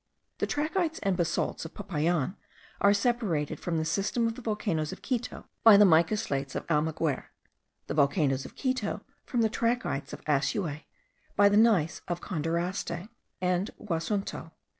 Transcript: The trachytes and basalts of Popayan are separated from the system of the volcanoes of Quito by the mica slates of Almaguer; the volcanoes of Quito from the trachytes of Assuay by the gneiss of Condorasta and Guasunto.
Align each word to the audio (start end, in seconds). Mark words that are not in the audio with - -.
The 0.39 0.47
trachytes 0.47 0.99
and 1.03 1.15
basalts 1.15 1.63
of 1.63 1.75
Popayan 1.75 2.35
are 2.79 2.91
separated 2.91 3.59
from 3.59 3.77
the 3.77 3.85
system 3.85 4.25
of 4.25 4.33
the 4.33 4.41
volcanoes 4.41 4.91
of 4.91 5.03
Quito 5.03 5.45
by 5.63 5.77
the 5.77 5.85
mica 5.85 6.17
slates 6.17 6.55
of 6.55 6.65
Almaguer; 6.65 7.25
the 7.85 7.93
volcanoes 7.93 8.43
of 8.43 8.55
Quito 8.55 9.01
from 9.27 9.41
the 9.41 9.47
trachytes 9.49 10.11
of 10.11 10.23
Assuay 10.25 10.85
by 11.35 11.49
the 11.49 11.55
gneiss 11.57 12.01
of 12.07 12.19
Condorasta 12.19 13.09
and 13.41 13.69
Guasunto. 13.79 14.49